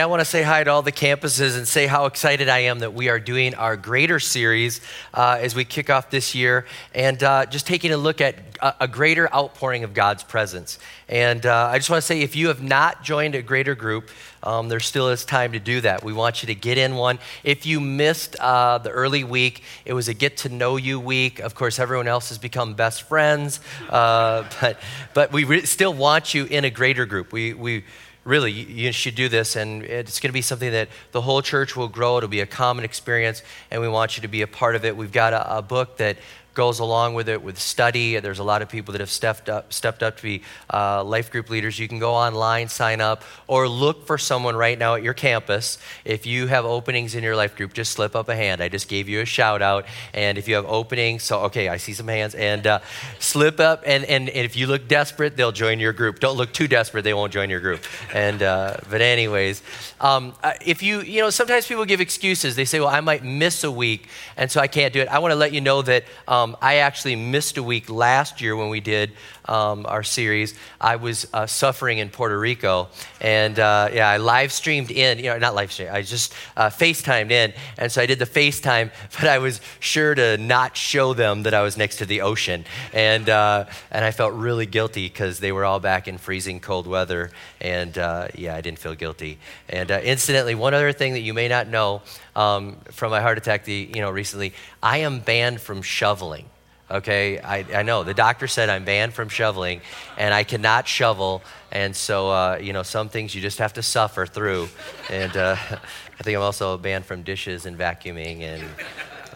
[0.00, 2.78] I want to say hi to all the campuses and say how excited I am
[2.78, 4.80] that we are doing our Greater series
[5.12, 8.74] uh, as we kick off this year and uh, just taking a look at a,
[8.80, 10.78] a, greater outpouring of God's presence.
[11.08, 14.10] And uh, I just want to say if you have not joined a greater group,
[14.42, 16.02] um, there still is time to do that.
[16.02, 17.18] We want you to get in one.
[17.42, 21.40] If you missed uh, the early week, it was a get to know you week.
[21.40, 23.60] Of course, everyone else has become best friends,
[23.90, 24.78] uh, but,
[25.12, 27.32] but we re- still want you in a greater group.
[27.32, 27.84] We, we,
[28.24, 31.76] really, you should do this, and it's going to be something that the whole church
[31.76, 32.16] will grow.
[32.16, 34.96] It'll be a common experience, and we want you to be a part of it.
[34.96, 36.16] We've got a, a book that
[36.54, 38.18] goes along with it with study.
[38.20, 41.30] There's a lot of people that have stepped up, stepped up to be uh, life
[41.30, 41.78] group leaders.
[41.78, 45.78] You can go online, sign up, or look for someone right now at your campus.
[46.04, 48.62] If you have openings in your life group, just slip up a hand.
[48.62, 49.84] I just gave you a shout out.
[50.12, 52.78] And if you have openings, so okay, I see some hands, and uh,
[53.18, 53.82] slip up.
[53.84, 56.18] And, and, if you look desperate, they'll join your group.
[56.20, 57.82] Don't look too desperate; they won't join your group.
[58.12, 59.62] And uh, but anyways,
[60.00, 62.56] um, uh, if you you know sometimes people give excuses.
[62.56, 65.08] They say, well, I might miss a week, and so I can't do it.
[65.08, 66.04] I want to let you know that.
[66.28, 69.12] Um, um, I actually missed a week last year when we did
[69.46, 70.54] um, our series.
[70.80, 72.88] I was uh, suffering in Puerto Rico,
[73.20, 75.18] and uh, yeah, I live streamed in.
[75.18, 75.92] You know, not live streamed.
[75.92, 80.14] I just uh, FaceTimed in, and so I did the FaceTime, but I was sure
[80.14, 84.10] to not show them that I was next to the ocean, and uh, and I
[84.10, 88.54] felt really guilty because they were all back in freezing cold weather, and uh, yeah,
[88.54, 89.38] I didn't feel guilty.
[89.68, 92.02] And uh, incidentally, one other thing that you may not know
[92.36, 94.52] um, from my heart attack, the, you know, recently,
[94.82, 96.46] I am banned from shoveling.
[96.90, 99.80] Okay, I, I know the doctor said I'm banned from shoveling,
[100.18, 103.82] and I cannot shovel, and so uh, you know some things you just have to
[103.82, 104.68] suffer through,
[105.08, 108.64] and uh, I think I'm also banned from dishes and vacuuming and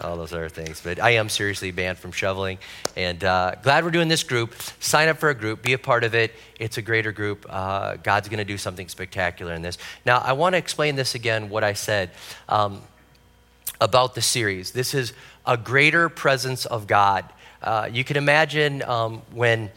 [0.01, 0.81] all those other things.
[0.81, 2.59] But I am seriously banned from shoveling.
[2.97, 4.55] And uh, glad we're doing this group.
[4.81, 6.35] Sign up for a group, be a part of it.
[6.59, 7.47] It's a greater group.
[7.49, 9.79] Uh, God's going to do something spectacular in this.
[10.05, 12.11] Now, I want to explain this again, what I said
[12.49, 12.83] um,
[13.81, 14.73] about the series.
[14.73, 15.13] This is
[15.47, 17.25] a greater presence of God.
[17.63, 19.71] Uh, you can imagine um, when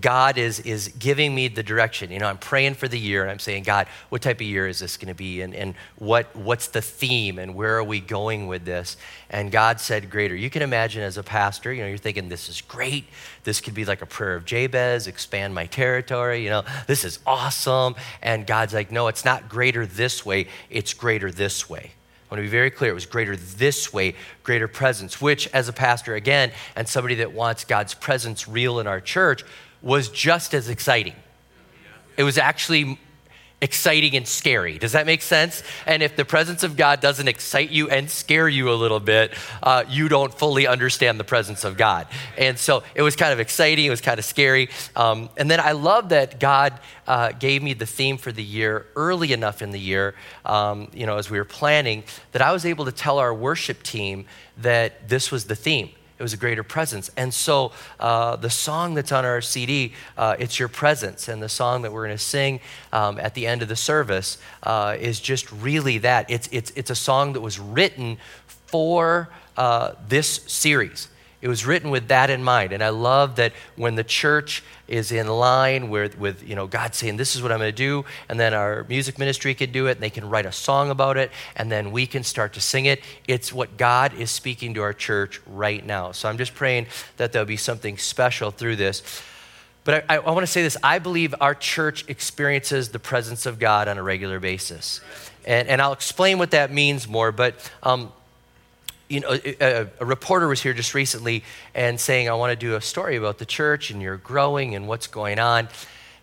[0.00, 2.10] God is, is giving me the direction.
[2.10, 4.66] You know, I'm praying for the year and I'm saying, God, what type of year
[4.66, 5.42] is this going to be?
[5.42, 8.96] And, and what, what's the theme and where are we going with this?
[9.28, 10.34] And God said, greater.
[10.34, 13.04] You can imagine as a pastor, you know, you're thinking, this is great.
[13.44, 16.42] This could be like a prayer of Jabez, expand my territory.
[16.42, 17.94] You know, this is awesome.
[18.22, 21.92] And God's like, no, it's not greater this way, it's greater this way.
[22.28, 22.90] I want to be very clear.
[22.90, 27.32] It was greater this way, greater presence, which, as a pastor, again, and somebody that
[27.32, 29.44] wants God's presence real in our church,
[29.80, 31.14] was just as exciting.
[32.18, 32.98] It was actually
[33.60, 34.78] exciting and scary.
[34.78, 35.62] Does that make sense?
[35.84, 39.34] And if the presence of God doesn't excite you and scare you a little bit,
[39.62, 42.06] uh, you don't fully understand the presence of God.
[42.36, 44.68] And so it was kind of exciting, it was kind of scary.
[44.94, 48.86] Um, and then I love that God uh, gave me the theme for the year
[48.94, 50.14] early enough in the year,
[50.44, 53.82] um, you know, as we were planning, that I was able to tell our worship
[53.82, 54.26] team
[54.58, 57.10] that this was the theme it was a greater presence.
[57.16, 61.48] And so uh, the song that's on our CD, uh, It's Your Presence, and the
[61.48, 62.60] song that we're going to sing
[62.92, 66.30] um, at the end of the service uh, is just really that.
[66.30, 68.18] It's, it's, it's a song that was written
[68.66, 71.08] for uh, this series.
[71.40, 72.72] It was written with that in mind.
[72.72, 76.94] And I love that when the church is in line with, with you know, God
[76.96, 79.86] saying, this is what I'm going to do, and then our music ministry can do
[79.86, 82.60] it, and they can write a song about it, and then we can start to
[82.60, 83.02] sing it.
[83.28, 86.10] It's what God is speaking to our church right now.
[86.10, 86.86] So I'm just praying
[87.18, 89.22] that there'll be something special through this.
[89.84, 93.46] But I, I, I want to say this I believe our church experiences the presence
[93.46, 95.00] of God on a regular basis.
[95.46, 98.12] And, and I'll explain what that means more, but um,
[99.08, 101.42] you know, a, a, reporter was here just recently
[101.74, 104.86] and saying, I want to do a story about the church and you're growing and
[104.86, 105.68] what's going on.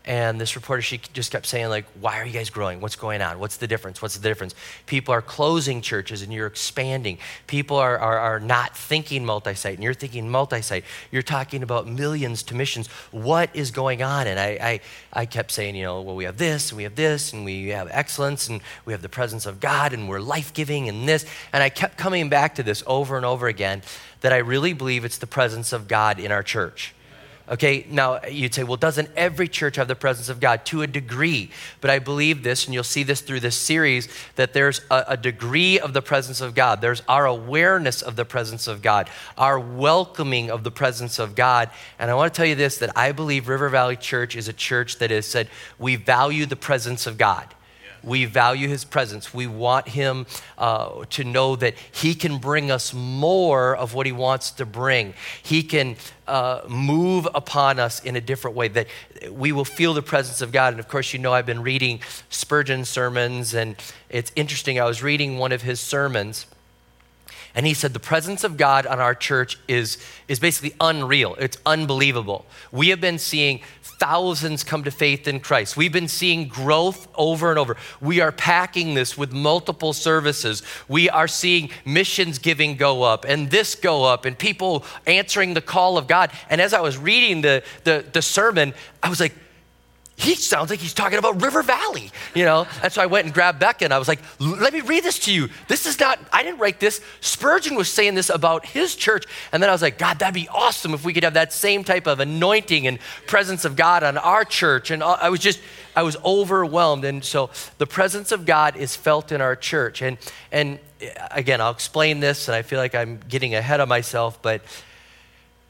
[0.06, 2.80] And this reporter, she just kept saying, like, why are you guys growing?
[2.80, 3.40] What's going on?
[3.40, 4.04] What's the difference?
[4.04, 4.54] What's the difference?
[4.86, 7.18] People are closing churches and you're expanding.
[7.48, 10.86] People are, are, are not thinking multi site and you're thinking multi site.
[11.12, 12.86] You're talking about millions to missions.
[13.12, 14.28] What is going on?
[14.28, 14.80] And I,
[15.13, 17.44] I, I kept saying, you know, well, we have this and we have this and
[17.44, 21.10] we have excellence and we have the presence of God and we're life giving and
[21.10, 21.25] this.
[21.51, 23.81] And I kept coming back to this over and over again
[24.22, 26.95] that I really believe it's the presence of God in our church.
[27.48, 30.66] Okay, now you'd say, well, doesn't every church have the presence of God?
[30.66, 31.52] To a degree.
[31.80, 35.18] But I believe this, and you'll see this through this series, that there's a, a,
[35.18, 36.82] degree of the presence of God.
[36.82, 41.70] There's our awareness of the presence of God, our welcoming of the presence of God.
[42.00, 44.54] And I want to tell you this that I believe River Valley Church is a
[44.54, 45.48] church that has said,
[45.78, 47.54] we value the presence of God.
[48.06, 49.34] We value his presence.
[49.34, 50.25] We want him
[50.57, 55.13] uh, to know that he can bring us more of what he wants to bring.
[55.42, 55.96] He can
[56.28, 58.88] uh, move upon us in a different way, that
[59.31, 60.74] we will feel the presence of God.
[60.74, 63.75] And of course, you know, I've been reading Spurgeon sermons, and
[64.10, 64.80] it's interesting.
[64.80, 66.46] I was reading one of his sermons
[67.56, 69.98] and he said, The presence of God on our church is,
[70.28, 71.36] is basically unreal.
[71.40, 72.46] It's unbelievable.
[72.72, 73.62] We have been seeing
[74.00, 75.78] thousands come to faith in Christ.
[75.78, 77.78] We've been seeing growth over and over.
[78.02, 80.64] We are packing this with multiple services.
[80.88, 85.62] We are seeing missions giving go up and this go up and people answering the
[85.62, 86.32] call of God.
[86.50, 89.34] And as I was reading the, the, the sermon, I was like,
[90.18, 92.66] he sounds like he's talking about River Valley, you know?
[92.82, 95.20] And so I went and grabbed Becca and I was like, let me read this
[95.20, 95.50] to you.
[95.68, 97.02] This is not, I didn't write this.
[97.20, 99.26] Spurgeon was saying this about his church.
[99.52, 101.84] And then I was like, God, that'd be awesome if we could have that same
[101.84, 104.90] type of anointing and presence of God on our church.
[104.90, 105.60] And I was just,
[105.98, 107.04] I was overwhelmed.
[107.04, 110.02] And so the presence of God is felt in our church.
[110.02, 110.18] And,
[110.50, 114.42] and eh, again, I'll explain this and I feel like I'm getting ahead of myself,
[114.42, 114.62] but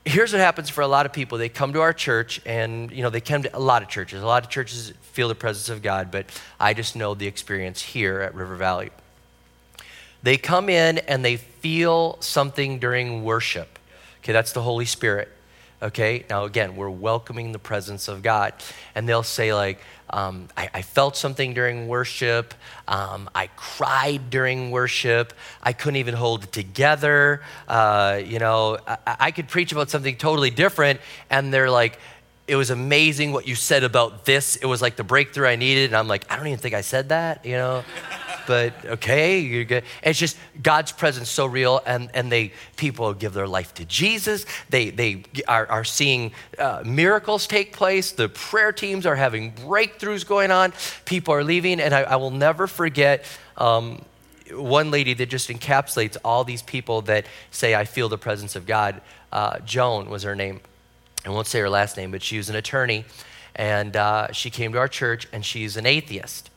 [0.05, 1.37] here's what happens for a lot of people.
[1.37, 4.21] They come to our church and you know they come to a lot of churches.
[4.21, 6.25] A lot of churches feel the presence of god but
[6.59, 8.91] i just know the experience here at river valley.
[10.23, 13.79] They come in and they feel something during worship.
[14.19, 15.29] Okay that's the holy spirit.
[15.81, 18.53] Okay now again we're welcoming the presence of god.
[18.93, 19.79] And they'll say like
[20.15, 22.53] um, I, I, felt something during worship.
[22.87, 25.33] Um, I cried during worship.
[25.61, 27.41] I couldn't even hold it together.
[27.67, 31.99] Uh, you know, I, I could preach about something totally different, and they're like,
[32.47, 34.55] it was amazing what you said about this.
[34.55, 35.87] It was like the breakthrough I needed.
[35.87, 37.83] And I'm like, I don't even think I said that, you know?
[38.47, 39.83] But okay, you're good.
[40.03, 44.45] It's just God's presence so real, and, and they people give their life to Jesus.
[44.69, 48.11] They, they are, are seeing uh, miracles take place.
[48.11, 50.73] The prayer teams are having breakthroughs going on.
[51.05, 53.25] People are leaving, and I, I will never forget.
[53.57, 54.03] Um,
[54.51, 58.65] one lady that just encapsulates all these people that say, I feel the presence of
[58.65, 59.01] God.
[59.31, 60.61] Uh, Joan was her name.
[61.25, 63.05] I won't say her last name, but she was an attorney.
[63.55, 66.51] And uh, she came to our church, and she's an atheist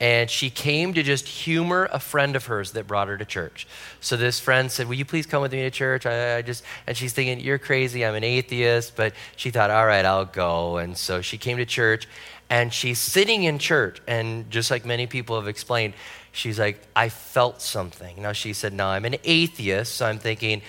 [0.00, 3.66] and she came to just humor a friend of hers that brought her to church.
[4.00, 6.62] So this friend said, "Will you please come with me to church?" I, I, just
[6.86, 8.04] and she's thinking, "You're crazy.
[8.04, 11.66] I'm an atheist," but she thought, "All right, I'll go." And so she came to
[11.66, 12.06] church,
[12.48, 15.94] and she's sitting in church, and just like many people have explained,
[16.32, 20.62] she's like, "I felt something." Now she said, "No, I'm an atheist," so I'm thinking,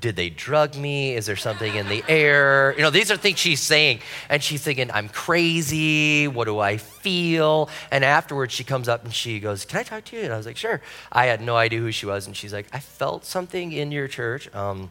[0.00, 1.14] did they drug me?
[1.14, 2.74] Is there something in the air?
[2.76, 4.00] You know, these are things she's saying.
[4.28, 6.26] And she's thinking, I'm crazy.
[6.26, 7.68] What do I feel?
[7.90, 10.22] And afterwards, she comes up and she goes, Can I talk to you?
[10.22, 10.80] And I was like, Sure.
[11.12, 12.26] I had no idea who she was.
[12.26, 14.52] And she's like, I felt something in your church.
[14.54, 14.90] Um,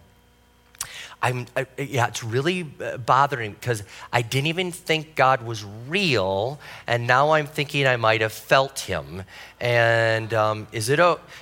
[1.21, 3.83] I'm, I, yeah, it's really uh, bothering because
[4.13, 8.79] I didn't even think God was real, and now I'm thinking I might have felt
[8.79, 9.23] Him.
[9.59, 10.99] And um, is it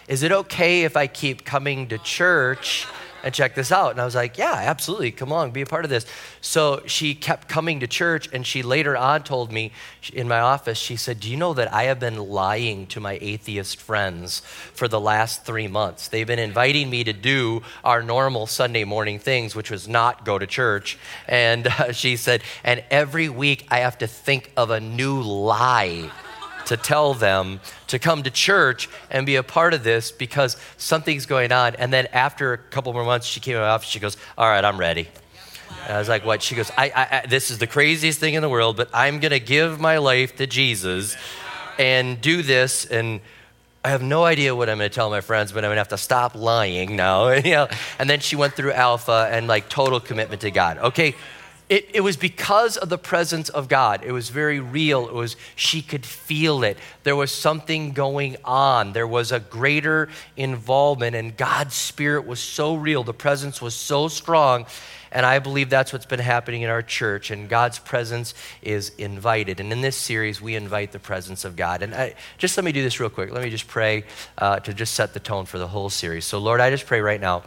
[0.08, 2.88] is it okay if I keep coming to church?
[3.24, 3.92] And check this out.
[3.92, 5.12] And I was like, yeah, absolutely.
[5.12, 6.06] Come on, be a part of this.
[6.42, 9.72] So she kept coming to church, and she later on told me
[10.12, 13.18] in my office, she said, Do you know that I have been lying to my
[13.22, 14.42] atheist friends
[14.74, 16.10] for the last three months?
[16.10, 20.38] They've been inviting me to do our normal Sunday morning things, which was not go
[20.38, 20.98] to church.
[21.28, 26.12] And uh, she said, And every week I have to think of a new lie
[26.66, 31.26] to tell them to come to church and be a part of this because something's
[31.26, 31.76] going on.
[31.76, 33.90] And then after a couple more months, she came to my office.
[33.90, 35.10] She goes, All right, I'm ready.
[35.84, 36.42] And I was like, What?
[36.42, 39.20] She goes, I, I, I This is the craziest thing in the world, but I'm
[39.20, 41.16] going to give my life to Jesus
[41.78, 42.86] and do this.
[42.86, 43.22] And
[43.86, 45.82] I have no idea what I'm going to tell my friends, but I'm going to
[45.82, 47.28] have to stop lying now.
[48.00, 50.78] And then she went through Alpha and like total commitment to God.
[50.78, 51.16] Okay,
[51.74, 54.04] it, it was because of the presence of God.
[54.06, 55.08] It was very real.
[55.08, 56.78] It was, she could feel it.
[57.02, 58.94] There was something going on.
[58.94, 63.04] There was a greater involvement, and God's Spirit was so real.
[63.04, 64.68] The presence was so strong.
[65.12, 69.60] And I believe that's what's been happening in our church, and God's presence is invited.
[69.60, 71.82] And in this series, we invite the presence of God.
[71.82, 73.32] And I, just let me do this real quick.
[73.32, 74.04] Let me just pray
[74.38, 76.26] uh, to just set the tone for the whole series.
[76.26, 77.42] So, Lord, I just pray right now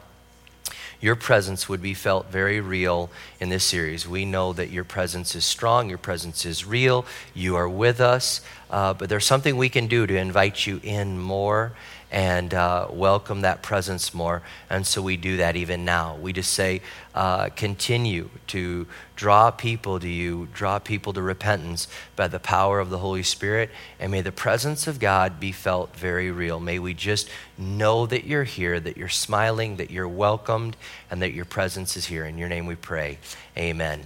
[1.01, 3.11] your presence would be felt very real
[3.41, 4.09] in this series.
[4.09, 8.41] We know that your presence is strong, your presence is real, you are with us,
[8.71, 11.73] uh, but there's something we can do to invite you in more
[12.11, 14.43] and uh, welcome that presence more.
[14.71, 16.17] And so we do that even now.
[16.17, 16.83] We just say,
[17.15, 18.87] uh, continue to
[19.17, 23.71] draw people to you, draw people to repentance by the power of the Holy Spirit,
[23.99, 26.61] and may the presence of God be felt very real.
[26.61, 30.77] May we just know that you're here, that you're smiling, that you're welcomed,
[31.11, 32.25] and that your presence is here.
[32.25, 33.19] In your name we pray.
[33.57, 34.05] Amen.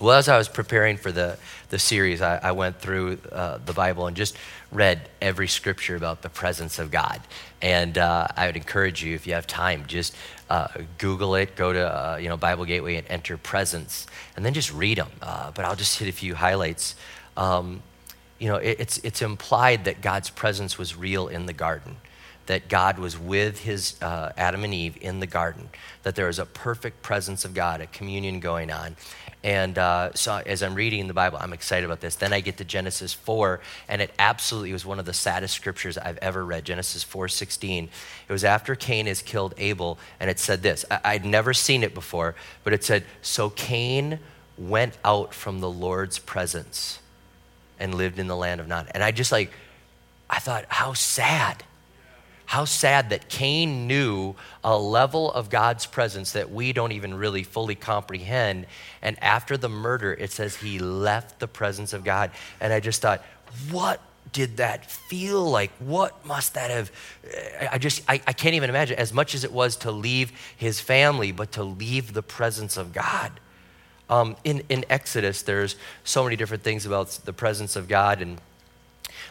[0.00, 3.72] Well, as I was preparing for the, the series, I, I went through uh, the
[3.72, 4.36] Bible and just
[4.72, 7.20] read every scripture about the presence of God.
[7.62, 10.16] And uh, I would encourage you, if you have time, just
[10.50, 10.66] uh,
[10.98, 14.72] Google it, go to uh, you know Bible Gateway and enter presence, and then just
[14.74, 15.10] read them.
[15.22, 16.96] Uh, but I'll just hit a few highlights.
[17.36, 17.80] Um,
[18.40, 21.96] you know, it, it's, it's implied that God's presence was real in the garden
[22.46, 25.68] that God was with his uh, Adam and Eve in the garden,
[26.02, 28.96] that there was a perfect presence of God, a communion going on.
[29.44, 32.16] And uh, so as I'm reading the Bible, I'm excited about this.
[32.16, 35.98] Then I get to Genesis 4, and it absolutely was one of the saddest scriptures
[35.98, 36.64] I've ever read.
[36.64, 37.90] Genesis 4:16.
[38.26, 40.86] It was after Cain has killed Abel, and it said this.
[40.90, 42.34] I- I'd never seen it before,
[42.64, 44.18] but it said, "So Cain
[44.56, 47.00] went out from the Lord's presence
[47.78, 49.52] and lived in the land of Nod." And I just like,
[50.30, 51.64] I thought, how sad
[52.46, 57.42] how sad that Cain knew a level of God's presence that we don't even really
[57.42, 58.66] fully comprehend.
[59.02, 62.30] And after the murder, it says he left the presence of God.
[62.60, 63.24] And I just thought,
[63.70, 64.00] what
[64.32, 65.70] did that feel like?
[65.78, 66.90] What must that have?
[67.70, 70.80] I just, I, I can't even imagine, as much as it was to leave his
[70.80, 73.32] family, but to leave the presence of God.
[74.10, 78.20] Um, in, in Exodus, there's so many different things about the presence of God.
[78.20, 78.38] And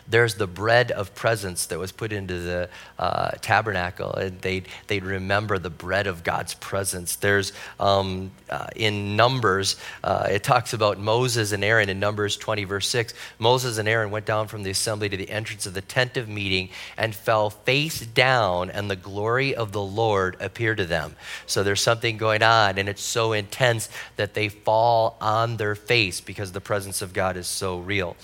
[0.08, 2.70] there's the bread of presence that was put into the
[3.00, 7.16] uh, tabernacle, and they'd, they'd remember the bread of God's presence.
[7.16, 12.64] There's um, uh, in Numbers, uh, it talks about Moses and Aaron in Numbers 20,
[12.66, 13.14] verse 6.
[13.40, 16.28] Moses and Aaron went down from the assembly to the entrance of the tent of
[16.28, 21.16] meeting and fell face down, and the glory of the Lord appeared to them.
[21.46, 26.22] So there's something going on, and it's so intense that they fall on their face
[26.22, 28.16] because the presence of God is so real.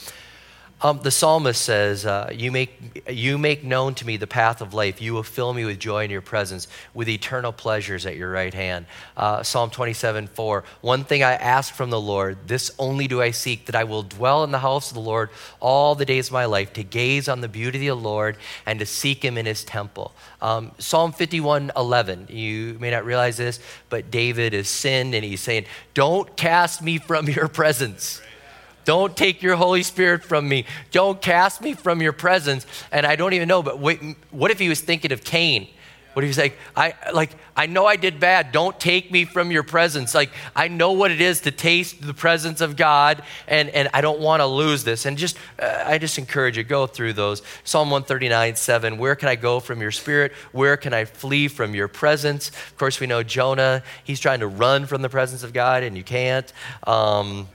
[0.82, 4.74] Um, the psalmist says, uh, you, make, you make known to me the path of
[4.74, 5.02] life.
[5.02, 8.54] You will fill me with joy in your presence, with eternal pleasures at your right
[8.54, 8.86] hand.
[9.18, 10.64] Uh, Psalm 27 4.
[10.80, 14.04] One thing I ask from the Lord, this only do I seek, that I will
[14.04, 17.28] dwell in the house of the Lord all the days of my life, to gaze
[17.28, 20.14] on the beauty of the Lord and to seek him in his temple.
[20.42, 22.28] Um, Psalm 51 11.
[22.30, 23.60] You may not realize this,
[23.90, 28.22] but David has sinned and he's saying, Don't cast me from your presence.
[28.86, 30.66] Don't take your Holy Spirit from me.
[30.92, 32.66] Don't cast me from your presence.
[32.92, 34.00] And I don't even know, but wait,
[34.32, 35.68] what if he was thinking of Cain?
[36.14, 38.52] What if he's like, I like, I know I did bad.
[38.52, 40.16] Don't take me from your presence.
[40.16, 44.02] Like, I know what it is to taste the presence of God, and, and I
[44.02, 45.06] don't want to lose this.
[45.06, 47.44] And just, uh, I just encourage you, go through those.
[47.64, 48.98] Psalm 139, 7.
[48.98, 50.32] Where can I go from your spirit?
[50.52, 52.50] Where can I flee from your presence?
[52.50, 55.96] Of course, we know Jonah, he's trying to run from the presence of God, and
[55.96, 56.52] you can't.
[56.88, 57.48] Um,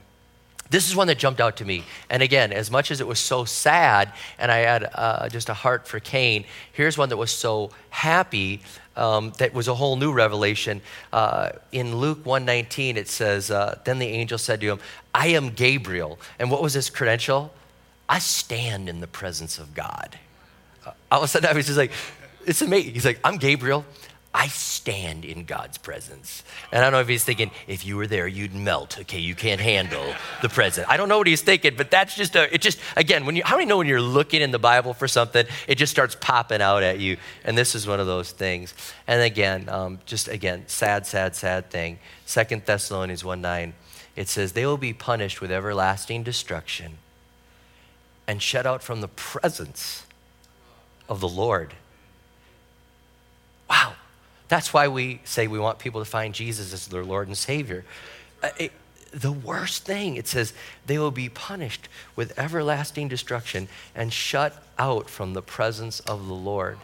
[0.75, 1.85] this is one that jumped out to me.
[2.09, 5.53] And again, as much as it was so sad, and I had uh, just a
[5.53, 8.59] heart for Cain, here's one that was so happy
[8.97, 10.81] um, that was a whole new revelation.
[11.13, 14.79] Uh, in Luke 119, it says, uh, Then the angel said to him,
[15.13, 16.19] I am Gabriel.
[16.39, 17.53] And what was his credential?
[18.09, 20.19] I stand in the presence of God.
[20.85, 21.93] Uh, all of a sudden, I was just like,
[22.45, 22.93] it's amazing.
[22.93, 23.85] He's like, I'm Gabriel.
[24.35, 26.43] I stand in God's presence.
[26.73, 28.99] And I don't know if he's thinking, if you were there, you'd melt.
[28.99, 30.85] Okay, you can't handle the presence.
[30.89, 33.43] I don't know what he's thinking, but that's just a, it just, again, when you,
[33.45, 36.61] how many know when you're looking in the Bible for something, it just starts popping
[36.61, 37.15] out at you?
[37.45, 38.73] And this is one of those things.
[39.07, 41.97] And again, um, just again, sad, sad, sad thing.
[42.25, 43.73] Second Thessalonians 1 9,
[44.17, 46.97] it says, they will be punished with everlasting destruction
[48.27, 50.05] and shut out from the presence
[51.07, 51.73] of the Lord.
[53.69, 53.93] Wow.
[54.47, 57.83] That's why we say we want people to find Jesus as their Lord and Savior.
[58.43, 58.71] Uh, it,
[59.11, 60.53] the worst thing, it says,
[60.85, 66.33] they will be punished with everlasting destruction and shut out from the presence of the
[66.33, 66.77] Lord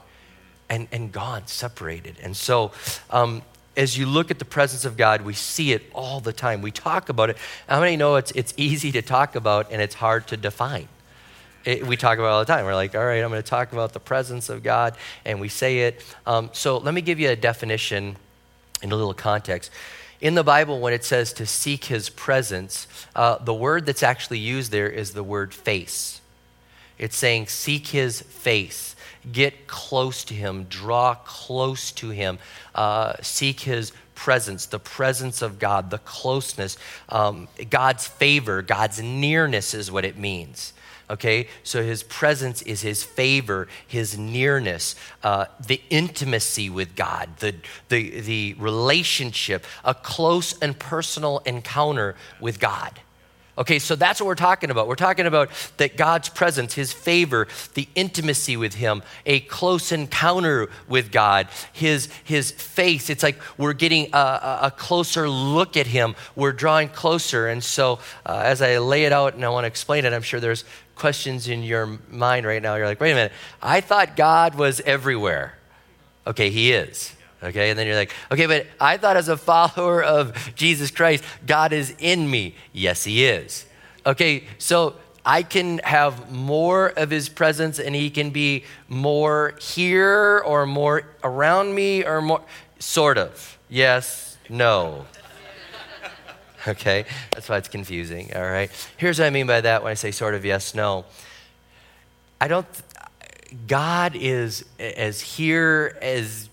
[0.70, 2.16] and, and gone, separated.
[2.24, 2.72] And so,
[3.10, 3.42] um,
[3.76, 6.62] as you look at the presence of God, we see it all the time.
[6.62, 7.38] We talk about it.
[7.68, 10.88] How many know it's, it's easy to talk about and it's hard to define?
[11.66, 12.66] It, we talk about all the time.
[12.66, 15.48] We're like, all right, I'm going to talk about the presence of God, and we
[15.48, 16.04] say it.
[16.26, 18.16] Um, so let me give you a definition
[18.82, 19.72] in a little context.
[20.20, 24.40] In the Bible, when it says to seek his presence, uh, the word that's actually
[24.40, 26.22] used there is the word face.
[26.98, 28.96] It's saying seek his face,
[29.32, 32.38] get close to him, draw close to him,
[32.76, 36.78] uh, seek his presence, the presence of God, the closeness,
[37.10, 40.74] um, God's favor, God's nearness is what it means
[41.12, 41.48] okay?
[41.64, 47.56] So his presence is his favor, his nearness, uh, the intimacy with God, the,
[47.90, 53.00] the, the relationship, a close and personal encounter with God.
[53.58, 54.88] Okay, so that's what we're talking about.
[54.88, 60.70] We're talking about that God's presence, His favor, the intimacy with Him, a close encounter
[60.88, 63.10] with God, His, his face.
[63.10, 66.16] It's like we're getting a, a closer look at Him.
[66.36, 67.50] We're drawing closer.
[67.50, 70.22] And so, uh, as I lay it out and I want to explain it, I'm
[70.22, 70.64] sure there's
[70.96, 72.76] questions in your mind right now.
[72.76, 75.58] You're like, wait a minute, I thought God was everywhere.
[76.26, 77.14] Okay, He is.
[77.44, 81.24] Okay, and then you're like, okay, but I thought as a follower of Jesus Christ,
[81.48, 82.56] God is in me.
[82.72, 83.66] Yes, He is.
[84.06, 84.96] Okay, so
[85.26, 91.04] I can have more of His presence and He can be more here or more
[91.24, 92.44] around me or more,
[92.78, 93.58] sort of.
[93.70, 95.06] Yes, no.
[96.68, 98.36] Okay, that's why it's confusing.
[98.36, 101.06] All right, here's what I mean by that when I say sort of yes, no.
[102.40, 102.68] I don't,
[103.66, 106.51] God is as here as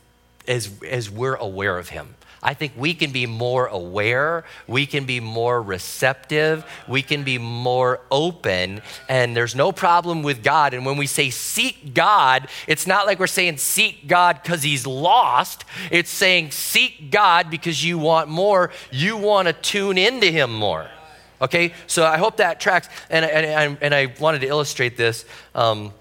[0.49, 2.14] as, as we're aware of Him.
[2.43, 7.37] I think we can be more aware, we can be more receptive, we can be
[7.37, 10.73] more open, and there's no problem with God.
[10.73, 14.87] And when we say seek God, it's not like we're saying seek God because he's
[14.87, 15.64] lost.
[15.90, 20.88] It's saying seek God because you want more, you want to tune into him more.
[21.40, 22.88] Okay, so I hope that tracks.
[23.11, 25.25] And, and, and I wanted to illustrate this.
[25.55, 25.93] Um,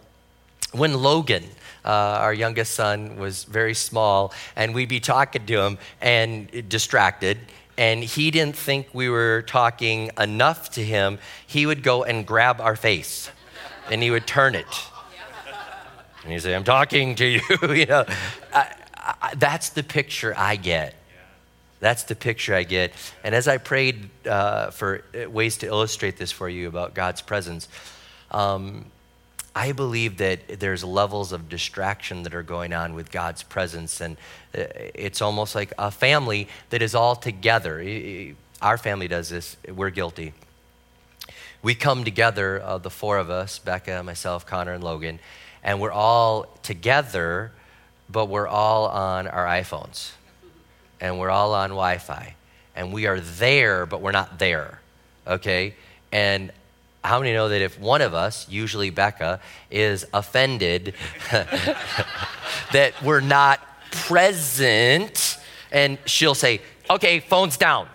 [0.72, 1.44] when Logan,
[1.88, 7.38] uh, our youngest son was very small, and we'd be talking to him and distracted.
[7.78, 11.18] And he didn't think we were talking enough to him.
[11.46, 13.32] He would go and grab our face,
[13.90, 14.66] and he would turn it.
[16.24, 18.06] And he'd say, "I'm talking to you." you know,
[18.54, 20.94] I, I, that's the picture I get.
[21.80, 22.92] That's the picture I get.
[23.24, 27.70] And as I prayed uh, for ways to illustrate this for you about God's presence,
[28.32, 28.92] um,
[29.58, 34.16] I believe that there's levels of distraction that are going on with God's presence, and
[34.56, 37.84] uh, it's almost like a family that is all together.
[38.62, 40.34] Our family does this, we're guilty.
[41.64, 45.20] We come together, uh, the four of us Becca, myself, Connor, and Logan,
[45.64, 47.52] and we're all together,
[48.08, 50.12] but we're all on our iPhones,
[51.02, 52.36] and we're all on Wi Fi,
[52.76, 54.82] and we are there, but we're not there,
[55.26, 55.74] okay?
[56.12, 56.52] And
[57.08, 59.40] how many know that if one of us, usually Becca,
[59.72, 60.94] is offended
[61.32, 65.38] that we're not present,
[65.72, 67.88] and she'll say, okay, phone's down.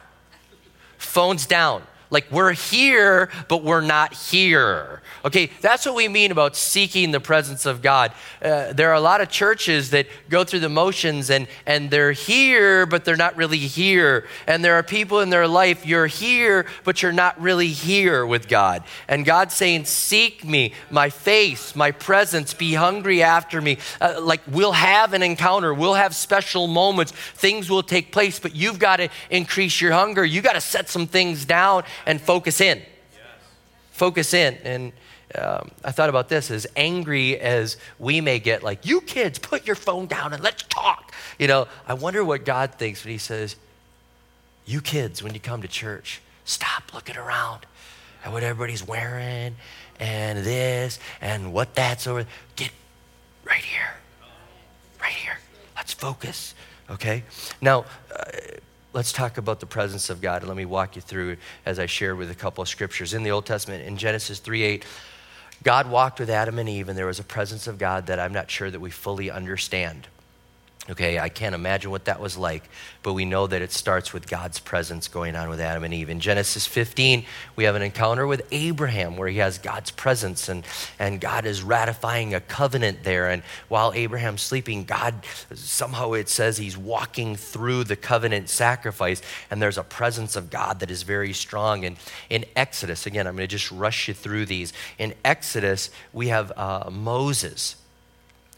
[0.96, 1.82] Phone's down.
[2.12, 5.00] Like we're here, but we're not here.
[5.24, 8.12] Okay, that's what we mean about seeking the presence of God.
[8.42, 12.12] Uh, there are a lot of churches that go through the motions and, and they're
[12.12, 14.26] here, but they're not really here.
[14.46, 18.46] And there are people in their life, you're here, but you're not really here with
[18.46, 18.84] God.
[19.08, 23.78] And God's saying, Seek me, my face, my presence, be hungry after me.
[24.02, 28.54] Uh, like we'll have an encounter, we'll have special moments, things will take place, but
[28.54, 30.26] you've got to increase your hunger.
[30.26, 32.82] You got to set some things down and focus in.
[33.90, 34.54] Focus in.
[34.64, 34.92] And
[35.38, 39.66] um, I thought about this as angry as we may get, like, you kids, put
[39.66, 41.12] your phone down and let's talk.
[41.38, 43.56] You know, I wonder what God thinks when He says,
[44.66, 47.66] you kids, when you come to church, stop looking around
[48.24, 49.56] at what everybody's wearing
[49.98, 52.26] and this and what that's over.
[52.56, 52.70] Get
[53.44, 53.94] right here.
[55.00, 55.38] Right here.
[55.76, 56.54] Let's focus.
[56.90, 57.24] Okay?
[57.60, 57.84] Now,
[58.14, 58.24] uh,
[58.92, 60.44] let's talk about the presence of God.
[60.44, 63.14] Let me walk you through as I share with a couple of scriptures.
[63.14, 64.84] In the Old Testament, in Genesis 3 8,
[65.62, 68.32] God walked with Adam and Eve, and there was a presence of God that I'm
[68.32, 70.08] not sure that we fully understand.
[70.90, 72.68] Okay, I can't imagine what that was like,
[73.04, 76.10] but we know that it starts with God's presence going on with Adam and Eve.
[76.10, 80.64] In Genesis 15, we have an encounter with Abraham where he has God's presence and,
[80.98, 83.30] and God is ratifying a covenant there.
[83.30, 85.14] And while Abraham's sleeping, God
[85.54, 90.80] somehow it says he's walking through the covenant sacrifice, and there's a presence of God
[90.80, 91.84] that is very strong.
[91.84, 91.96] And
[92.28, 94.72] in Exodus, again, I'm going to just rush you through these.
[94.98, 97.76] In Exodus, we have uh, Moses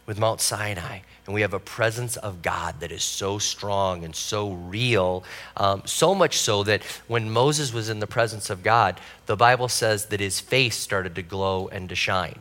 [0.07, 4.15] with Mount Sinai and we have a presence of God that is so strong and
[4.15, 5.25] so real,
[5.57, 9.69] um, so much so that when Moses was in the presence of God, the Bible
[9.69, 12.41] says that his face started to glow and to shine.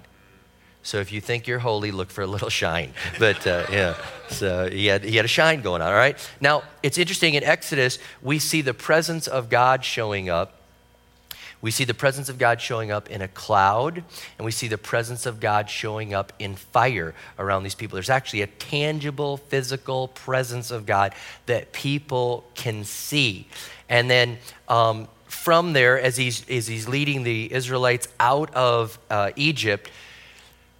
[0.85, 2.93] So if you think you're holy, look for a little shine.
[3.17, 3.95] But uh, yeah,
[4.29, 6.17] so he had, he had a shine going on, all right?
[6.41, 10.59] Now, it's interesting in Exodus, we see the presence of God showing up
[11.63, 14.03] we see the presence of God showing up in a cloud,
[14.37, 17.95] and we see the presence of God showing up in fire around these people.
[17.95, 23.47] There's actually a tangible, physical presence of God that people can see.
[23.87, 29.31] And then um, from there, as he's, as he's leading the Israelites out of uh,
[29.37, 29.89] Egypt,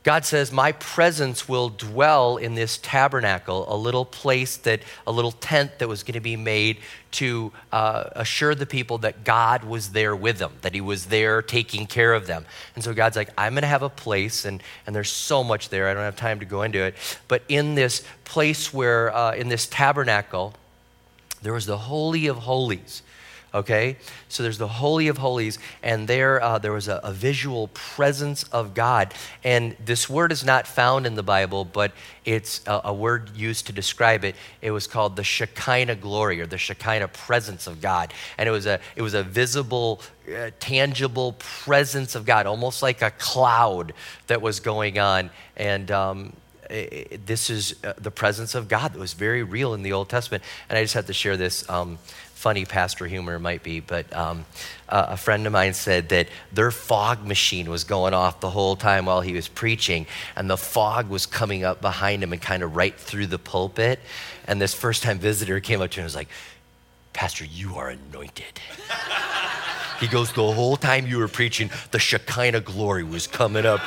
[0.04, 5.32] God says, My presence will dwell in this tabernacle, a little place that, a little
[5.32, 6.80] tent that was going to be made
[7.12, 11.42] to uh, assure the people that God was there with them, that He was there
[11.42, 12.46] taking care of them.
[12.76, 15.70] And so God's like, I'm going to have a place, and, and there's so much
[15.70, 15.88] there.
[15.88, 16.96] I don't have time to go into it.
[17.30, 20.54] But in this place where, uh, in this tabernacle,
[21.42, 23.04] there was the Holy of Holies
[23.54, 23.98] okay?
[24.30, 28.44] So there's the Holy of Holies, and there, uh, there was a, a, visual presence
[28.46, 29.14] of God.
[29.44, 31.92] And this word is not found in the Bible, but
[32.26, 34.36] it's a, a, word used to describe it.
[34.62, 38.14] It was called the Shekinah glory or the Shekinah presence of God.
[38.38, 43.02] And it was a, it was a visible, uh, tangible presence of God, almost like
[43.02, 43.94] a cloud
[44.28, 45.30] that was going on.
[45.56, 46.34] And, um,
[47.26, 50.44] this is uh, the presence of God that was very real in the Old Testament.
[50.70, 51.70] And I just have to share this.
[51.70, 52.00] Um,
[52.44, 54.46] funny pastor humor might be, but um,
[54.90, 59.06] a friend of mine said that their fog machine was going off the whole time
[59.06, 62.76] while he was preaching, and the fog was coming up behind him and kind of
[62.76, 63.98] right through the pulpit.
[64.46, 66.28] And this first time visitor came up to him and was like,
[67.14, 68.60] Pastor, you are anointed.
[70.02, 73.80] he goes, The whole time you were preaching, the Shekinah glory was coming up.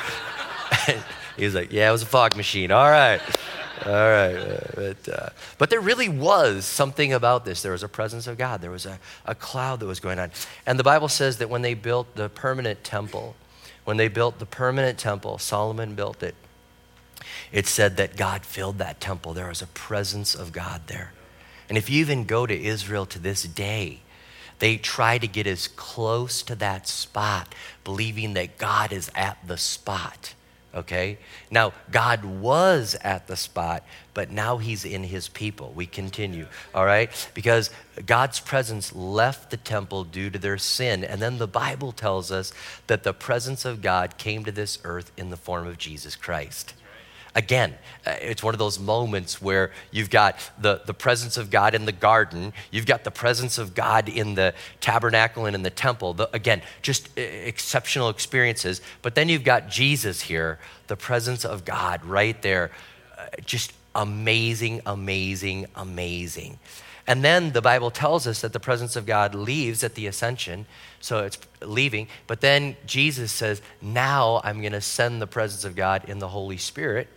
[1.37, 2.71] He's like, Yeah, it was a fog machine.
[2.71, 3.21] All right.
[3.85, 4.75] All right.
[4.75, 7.63] But, uh, but there really was something about this.
[7.63, 10.31] There was a presence of God, there was a, a cloud that was going on.
[10.67, 13.37] And the Bible says that when they built the permanent temple,
[13.85, 16.35] when they built the permanent temple, Solomon built it,
[17.53, 19.35] it said that God filled that temple.
[19.35, 21.13] There was a presence of God there.
[21.69, 24.01] And if you even go to Israel to this day,
[24.59, 29.59] they try to get as close to that spot, believing that God is at the
[29.59, 30.35] spot
[30.75, 31.19] okay?
[31.51, 35.73] Now, God was at the spot, but now he's in his people.
[35.75, 37.11] We continue, all right?
[37.35, 37.71] Because
[38.05, 41.05] God's presence left the temple due to their sin.
[41.05, 42.53] And then the Bible tells us
[42.87, 46.75] that the presence of God came to this earth in the form of Jesus Christ.
[47.37, 47.75] Again,
[48.07, 51.85] uh, it's one of those moments where you've got the, the presence of God in
[51.85, 56.15] the garden, you've got the presence of God in the tabernacle and in the temple.
[56.15, 58.81] The, again, just uh, exceptional experiences.
[59.03, 62.71] But then you've got Jesus here, the presence of God right there.
[63.19, 66.59] Uh, just amazing, amazing, amazing.
[67.07, 70.67] And then the Bible tells us that the presence of God leaves at the ascension.
[71.01, 72.09] So it's leaving.
[72.27, 76.29] But then Jesus says, Now I'm going to send the presence of God in the
[76.29, 77.09] Holy Spirit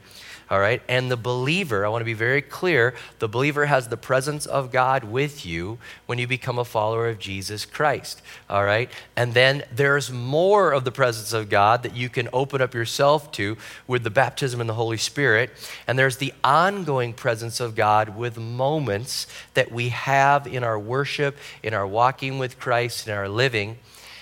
[0.50, 0.82] all right?
[0.88, 4.72] And the believer, I want to be very clear, the believer has the presence of
[4.72, 8.90] God with you when you become a follower of Jesus Christ, all right?
[9.16, 13.32] And then there's more of the presence of God that you can open up yourself
[13.34, 13.58] to
[13.88, 15.52] with the baptism in the Holy Spirit.
[15.88, 21.38] And there's the ongoing presence of God with moments that we have in our worship,
[21.62, 23.78] in our walking with Christ, in our living.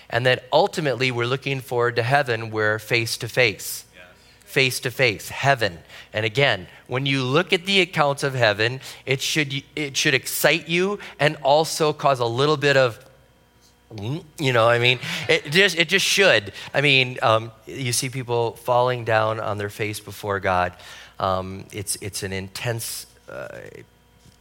[0.09, 3.85] And that ultimately we're looking forward to heaven where face to face
[4.47, 5.77] face to face, heaven.
[6.13, 10.69] And again, when you look at the accounts of heaven, it should, it should excite
[10.69, 12.97] you and also cause a little bit of,
[14.39, 16.53] you know, I mean, it just, it just should.
[16.73, 20.73] I mean, um, you see people falling down on their face before God.
[21.19, 23.49] Um, it's, it's an intense uh,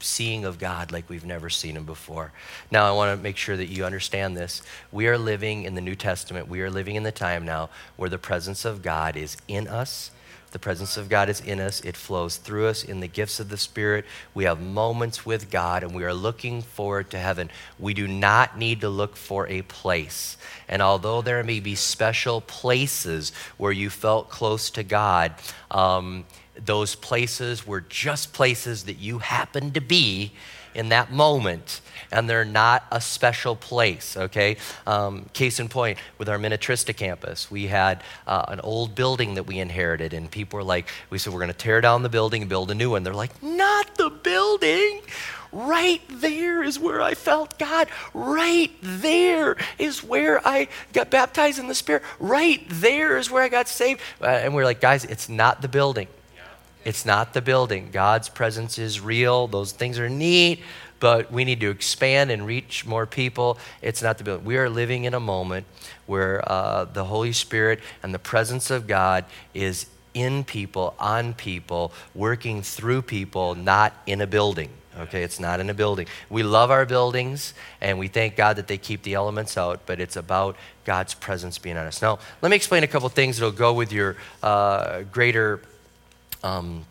[0.00, 2.32] seeing of God like we've never seen him before.
[2.70, 4.62] Now, I want to make sure that you understand this.
[4.92, 6.48] We are living in the New Testament.
[6.48, 10.10] We are living in the time now where the presence of God is in us.
[10.52, 11.80] The presence of God is in us.
[11.80, 14.06] It flows through us in the gifts of the Spirit.
[14.32, 17.50] We have moments with God and we are looking forward to heaven.
[17.78, 20.36] We do not need to look for a place.
[20.68, 25.34] And although there may be special places where you felt close to God,
[25.70, 26.24] um,
[26.64, 30.32] those places were just places that you happened to be
[30.76, 31.80] in that moment,
[32.12, 34.58] and they're not a special place, okay?
[34.86, 39.44] Um, case in point, with our Minnetrista campus, we had uh, an old building that
[39.44, 42.48] we inherited, and people were like, we said, we're gonna tear down the building and
[42.50, 43.04] build a new one.
[43.04, 45.00] They're like, not the building.
[45.50, 47.88] Right there is where I felt God.
[48.12, 52.02] Right there is where I got baptized in the Spirit.
[52.18, 54.02] Right there is where I got saved.
[54.20, 56.08] Uh, and we're like, guys, it's not the building.
[56.86, 57.88] It's not the building.
[57.90, 59.48] God's presence is real.
[59.48, 60.62] Those things are neat,
[61.00, 63.58] but we need to expand and reach more people.
[63.82, 64.44] It's not the building.
[64.44, 65.66] We are living in a moment
[66.06, 71.92] where uh, the Holy Spirit and the presence of God is in people, on people,
[72.14, 74.70] working through people, not in a building.
[74.96, 76.06] Okay, it's not in a building.
[76.30, 79.98] We love our buildings and we thank God that they keep the elements out, but
[79.98, 82.00] it's about God's presence being on us.
[82.00, 85.60] Now, let me explain a couple things that'll go with your uh, greater
[86.42, 86.84] um,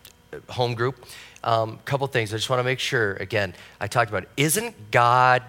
[0.49, 1.05] home group.
[1.43, 2.34] A um, couple things.
[2.34, 4.25] I just want to make sure, again, I talked about.
[4.36, 5.43] Isn't God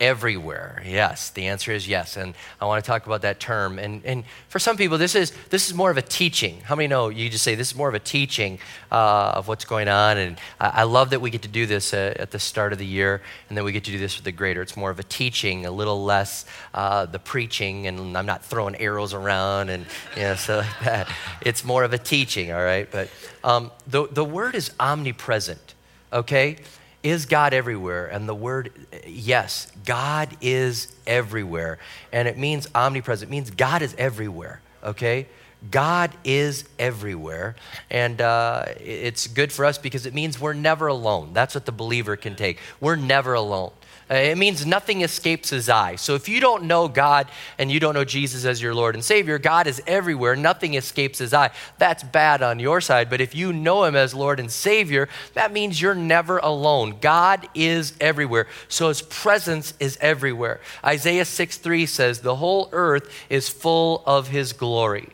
[0.00, 0.82] everywhere.
[0.86, 2.16] Yes the answer is yes.
[2.16, 3.78] And i want to talk about that term.
[3.78, 6.60] And, and for some people this is this is more of a teaching.
[6.62, 8.58] How many know you just say this is more of a teaching
[8.90, 10.18] uh, of what's going on?
[10.18, 12.78] And I, I, love that we get to do this uh, at the start of
[12.78, 14.62] the year and then we get to do this with the greater.
[14.62, 18.76] It's more of a teaching a little less uh, the preaching and i'm not throwing
[18.76, 19.86] arrows around and
[20.16, 21.12] you know so like that.
[21.42, 22.90] It's more of a teaching all right?
[22.90, 23.08] But
[23.44, 25.74] um, the, the word is omnipresent
[26.12, 26.56] okay
[27.02, 28.06] is God everywhere?
[28.06, 28.72] And the word,
[29.06, 31.78] yes, God is everywhere.
[32.12, 35.26] And it means omnipresent, it means God is everywhere, okay?
[35.70, 37.56] God is everywhere.
[37.90, 41.32] And uh, it's good for us because it means we're never alone.
[41.32, 42.58] That's what the believer can take.
[42.80, 43.72] We're never alone.
[44.10, 45.94] Uh, it means nothing escapes his eye.
[45.94, 49.04] So if you don't know God and you don't know Jesus as your Lord and
[49.04, 50.34] Savior, God is everywhere.
[50.34, 51.50] Nothing escapes his eye.
[51.78, 53.08] That's bad on your side.
[53.08, 56.96] But if you know him as Lord and Savior, that means you're never alone.
[57.00, 58.48] God is everywhere.
[58.68, 60.60] So his presence is everywhere.
[60.84, 65.10] Isaiah 6 3 says, The whole earth is full of his glory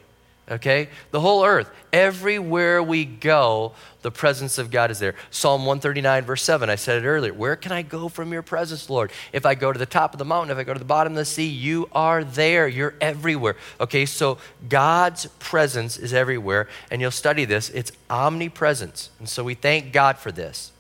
[0.51, 0.89] okay?
[1.11, 1.71] The whole earth.
[1.93, 5.15] Everywhere we go, the presence of God is there.
[5.31, 7.33] Psalm 139, verse 7, I said it earlier.
[7.33, 9.11] Where can I go from your presence, Lord?
[9.33, 11.15] If I go to the top of the mountain, if I go to the bottom
[11.15, 12.69] of the sea, you are there.
[12.69, 13.57] You're everywhere.
[13.81, 17.71] Okay, so God's presence is everywhere, and you'll study this.
[17.71, 19.11] It's omnipresence.
[19.19, 20.73] And so we thank God for this.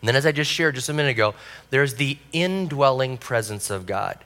[0.00, 1.34] And then, as I just shared just a minute ago,
[1.70, 4.18] there's the indwelling presence of God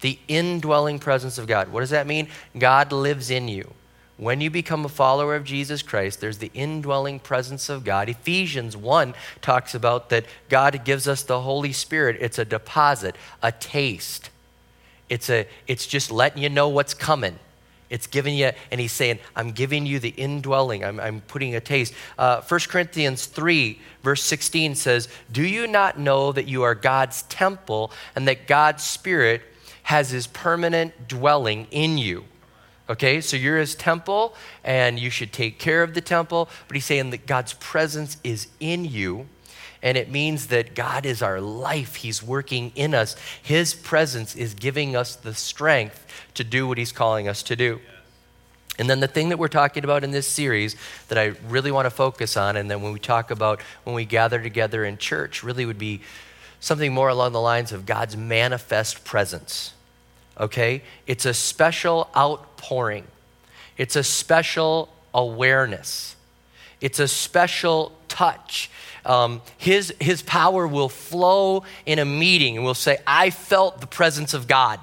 [0.00, 1.72] the indwelling presence of God.
[1.72, 2.28] What does that mean?
[2.58, 3.72] God lives in you.
[4.18, 8.08] When you become a follower of Jesus Christ, there's the indwelling presence of God.
[8.08, 12.16] Ephesians 1 talks about that God gives us the Holy Spirit.
[12.20, 14.30] It's a deposit, a taste.
[15.10, 17.38] It's, a, it's just letting you know what's coming.
[17.90, 20.82] It's giving you, and he's saying, I'm giving you the indwelling.
[20.82, 21.92] I'm, I'm putting a taste.
[22.18, 27.22] Uh, 1 Corinthians 3, verse 16 says, Do you not know that you are God's
[27.24, 29.42] temple and that God's Spirit
[29.86, 32.24] has his permanent dwelling in you.
[32.90, 36.84] Okay, so you're his temple and you should take care of the temple, but he's
[36.84, 39.26] saying that God's presence is in you.
[39.82, 41.96] And it means that God is our life.
[41.96, 43.14] He's working in us.
[43.40, 47.80] His presence is giving us the strength to do what He's calling us to do.
[48.80, 50.74] And then the thing that we're talking about in this series
[51.06, 54.04] that I really want to focus on, and then when we talk about when we
[54.04, 56.00] gather together in church, really would be
[56.58, 59.74] something more along the lines of God's manifest presence
[60.38, 60.82] okay?
[61.06, 63.06] It's a special outpouring,
[63.76, 66.16] it's a special awareness,
[66.80, 68.70] it's a special touch.
[69.04, 73.86] Um, his, his power will flow in a meeting and we'll say, I felt the
[73.86, 74.80] presence of God.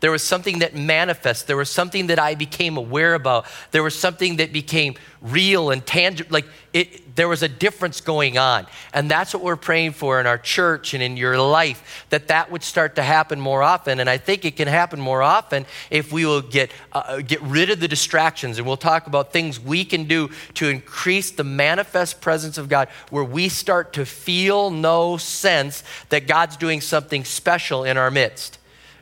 [0.00, 1.44] There was something that manifests.
[1.44, 3.46] There was something that I became aware about.
[3.72, 6.30] There was something that became real and tangible.
[6.32, 8.68] Like it, there was a difference going on.
[8.94, 12.52] And that's what we're praying for in our church and in your life, that that
[12.52, 13.98] would start to happen more often.
[13.98, 17.70] And I think it can happen more often if we will get, uh, get rid
[17.70, 18.58] of the distractions.
[18.58, 22.88] And we'll talk about things we can do to increase the manifest presence of God,
[23.10, 28.57] where we start to feel, no sense that God's doing something special in our midst.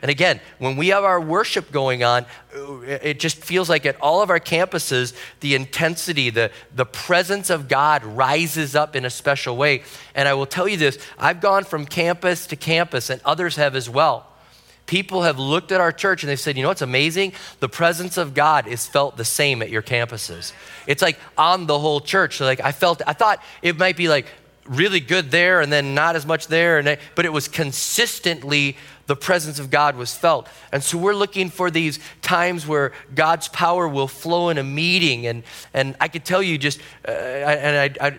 [0.07, 4.01] And again, when we have our worship going on, uh, it just feels like at
[4.01, 9.11] all of our campuses, the intensity, the, the presence of God rises up in a
[9.11, 9.83] special way.
[10.15, 13.75] And I will tell you this I've gone from campus to campus, and others have
[13.75, 14.29] as well.
[14.87, 17.33] People have looked at our church and they've said, you know what's amazing?
[17.59, 20.53] The presence of God is felt the same at your campuses.
[20.87, 22.37] It's like on the whole church.
[22.37, 24.27] So like I felt, I thought it might be like
[24.69, 29.17] really good there and then not as much there, and but it was consistently the
[29.17, 30.49] presence of God was felt.
[30.73, 35.27] And so we're looking for these times where God's power will flow in a meeting.
[35.27, 35.43] And,
[35.73, 38.19] and I could tell you just, uh, and I, I,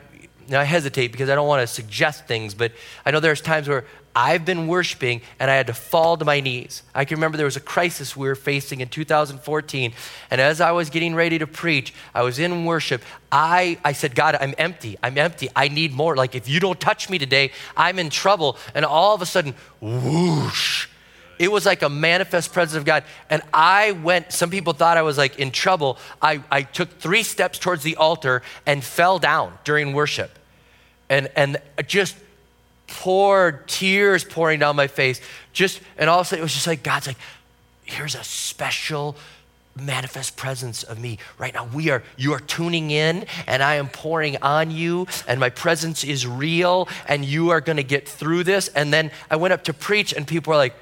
[0.55, 2.71] I hesitate because I don't want to suggest things, but
[3.05, 6.39] I know there's times where I've been worshiping and I had to fall to my
[6.39, 6.81] knees.
[6.95, 9.93] I can remember there was a crisis we were facing in 2014.
[10.31, 13.03] And as I was getting ready to preach, I was in worship.
[13.31, 14.97] I, I said, God, I'm empty.
[15.03, 15.49] I'm empty.
[15.55, 16.15] I need more.
[16.15, 18.57] Like, if you don't touch me today, I'm in trouble.
[18.73, 20.87] And all of a sudden, whoosh.
[21.39, 23.03] It was like a manifest presence of God.
[23.29, 25.97] And I went, some people thought I was like in trouble.
[26.21, 30.31] I, I took three steps towards the altar and fell down during worship.
[31.09, 32.15] And, and just
[32.87, 35.21] poured tears pouring down my face.
[35.53, 37.17] Just and all of a sudden it was just like God's like,
[37.83, 39.15] here's a special
[39.75, 43.87] manifest presence of me right now we are you are tuning in and i am
[43.87, 48.43] pouring on you and my presence is real and you are going to get through
[48.43, 50.73] this and then i went up to preach and people were like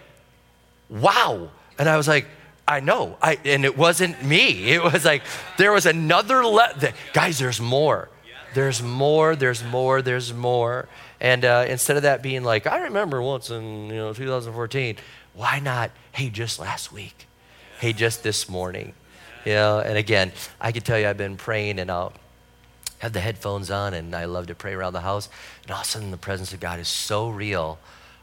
[0.90, 2.28] wow and i was like
[2.68, 5.24] i know I, and it wasn't me it was like
[5.58, 8.10] there was another le- guys there's more
[8.56, 10.88] There's more, there's more, there's more.
[11.20, 14.96] And uh, instead of that being like, I remember once in you know 2014,
[15.34, 17.28] why not, hey, just last week?
[17.82, 18.94] Hey, just this morning?
[19.44, 22.14] You know, and again, I can tell you I've been praying and I'll
[23.00, 25.28] have the headphones on and I love to pray around the house.
[25.64, 27.78] And all of a sudden, the presence of God is so real,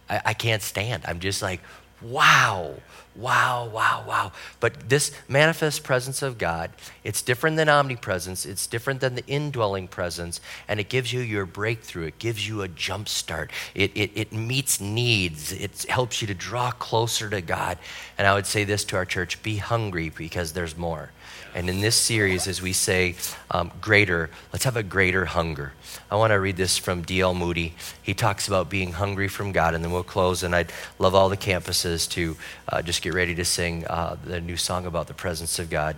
[0.08, 1.04] I, I can't stand.
[1.06, 1.60] I'm just like,
[2.02, 2.74] wow,
[3.14, 4.32] wow, wow, wow.
[4.60, 6.70] But this manifest presence of God,
[7.04, 11.46] it's different than omnipresence, it's different than the indwelling presence, and it gives you your
[11.46, 12.06] breakthrough.
[12.06, 13.50] It gives you a jump start.
[13.74, 17.78] It, it, it meets needs, it helps you to draw closer to God.
[18.18, 21.10] And I would say this to our church be hungry because there's more.
[21.54, 23.14] And in this series, as we say
[23.50, 25.72] um, greater, let's have a greater hunger.
[26.10, 27.34] I want to read this from D.L.
[27.34, 27.74] Moody.
[28.02, 30.42] He talks about being hungry from God, and then we'll close.
[30.42, 32.36] And I'd love all the campuses to
[32.68, 35.96] uh, just get ready to sing uh, the new song about the presence of God.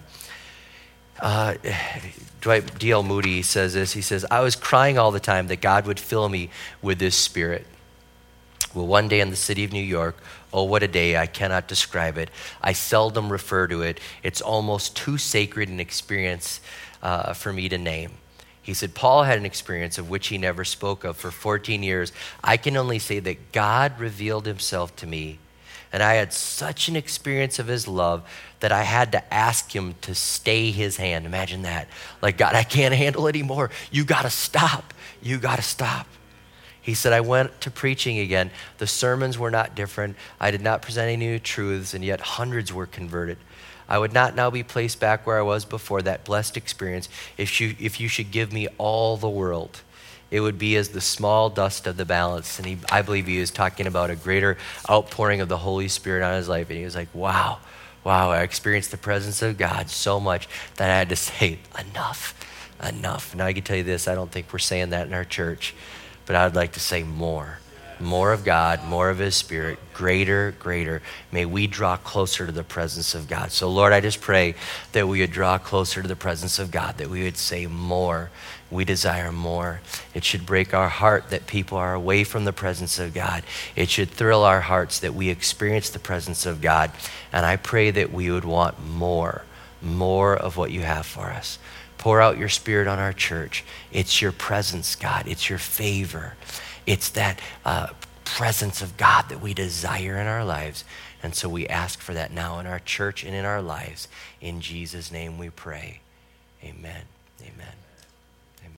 [1.21, 1.55] Uh,
[2.41, 3.05] Dwight D.L.
[3.05, 3.93] Moody says this.
[3.93, 6.51] He says, I was crying all the time that God would fill me
[6.83, 7.67] with this spirit.
[8.75, 10.17] Well, one day in the city of New York,
[10.53, 12.31] oh, what a day, I cannot describe it.
[12.61, 14.01] I seldom refer to it.
[14.23, 16.61] It's almost too sacred an experience
[17.03, 18.13] uh, for me to name.
[18.63, 22.13] He said, Paul had an experience of which he never spoke of for 14 years.
[22.43, 25.39] I can only say that God revealed himself to me,
[25.93, 28.23] and I had such an experience of his love
[28.61, 31.27] that I had to ask him to stay his hand.
[31.27, 31.89] Imagine that.
[32.23, 33.71] Like, God, I can't handle it anymore.
[33.93, 34.95] You got to stop.
[35.23, 36.07] You got to stop.
[36.85, 38.51] He said, I went to preaching again.
[38.77, 40.17] The sermons were not different.
[40.39, 43.39] I did not present any new truths, and yet hundreds were converted.
[43.89, 47.59] I would not now be placed back where I was before that blessed experience if
[47.59, 49.81] you, if you should give me all the world.
[50.31, 52.59] It would be as the small dust of the balance.
[52.59, 54.59] And he, I believe he was talking about a greater
[54.91, 56.69] outpouring of the Holy Spirit on his life.
[56.69, 57.61] And he was like, wow,
[58.05, 62.35] wow, I experienced the presence of God so much that I had to say, enough,
[62.87, 63.35] enough.
[63.35, 65.75] Now I can tell you this I don't think we're saying that in our church.
[66.27, 67.59] But I would like to say more.
[68.01, 71.01] More of God, more of His Spirit, greater, greater.
[71.31, 73.53] May we draw closer to the presence of God.
[73.53, 74.57] So, Lord, I just pray
[74.93, 78.31] that we would draw closer to the presence of God, that we would say more.
[78.69, 79.81] We desire more.
[80.13, 83.45] It should break our heart that people are away from the presence of God.
[83.77, 86.91] It should thrill our hearts that we experience the presence of God.
[87.33, 89.45] And I pray that we would want more,
[89.81, 91.59] more of what you have for us.
[92.05, 93.65] Pour out your spirit on our church.
[93.91, 95.27] It's your presence, God.
[95.27, 96.35] It's your favor.
[96.85, 97.95] It's that uh,
[98.27, 100.85] presence of God that we desire in our lives.
[101.23, 104.07] And so we ask for that now in our church and in our lives.
[104.43, 106.01] In Jesus' name we pray.
[106.63, 107.05] Amen.